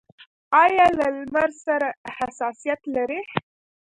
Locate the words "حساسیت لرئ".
2.15-3.21